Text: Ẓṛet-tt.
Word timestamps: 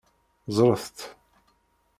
Ẓṛet-tt. 0.57 0.99